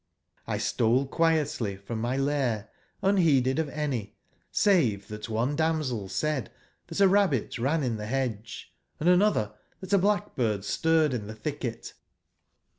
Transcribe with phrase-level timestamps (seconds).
[0.45, 2.71] 1 stole quietly from my lair
[3.03, 4.15] unheeded of any,
[4.51, 6.51] save that one damsel said
[6.87, 11.35] that a rabbit ran in the hedge, and another that a blackbird stirred in the
[11.35, 11.93] thicket.